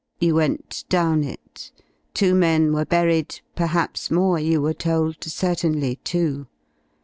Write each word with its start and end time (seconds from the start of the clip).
You 0.19 0.33
went 0.33 0.83
down 0.89 1.23
it; 1.23 1.71
two 2.15 2.33
men 2.33 2.73
were 2.73 2.85
buried, 2.85 3.41
perhaps 3.55 4.09
more 4.09 4.39
you 4.39 4.59
were 4.59 4.73
told, 4.73 5.23
certainly 5.23 5.97
two. 5.97 6.47